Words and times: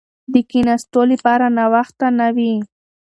د 0.33 0.35
کښېناستو 0.49 1.01
لپاره 1.11 1.45
ناوخته 1.57 2.07
نه 2.19 2.27
وي. 2.35 2.53